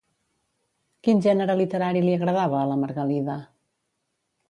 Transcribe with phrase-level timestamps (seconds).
[1.09, 3.41] Quin gènere literari li agradava a la Margalida?